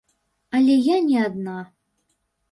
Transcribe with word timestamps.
Але 0.59 0.77
я 0.85 0.95
не 1.09 1.19
адна. 1.27 1.59